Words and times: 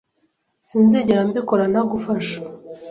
Sinzigera 0.67 1.21
mbikora 1.29 1.63
ntagufasha. 1.71 2.37